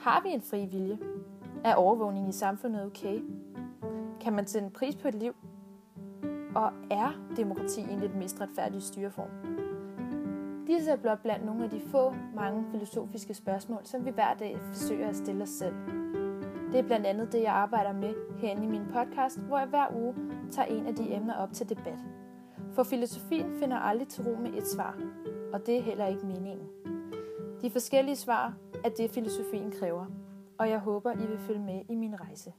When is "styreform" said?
8.80-9.28